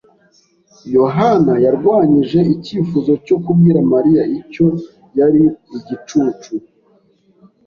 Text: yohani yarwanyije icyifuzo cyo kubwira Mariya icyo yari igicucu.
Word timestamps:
yohani 0.95 1.53
yarwanyije 1.65 2.39
icyifuzo 2.53 3.11
cyo 3.25 3.37
kubwira 3.43 3.79
Mariya 3.93 4.23
icyo 4.39 4.65
yari 5.17 5.43
igicucu. 5.77 6.53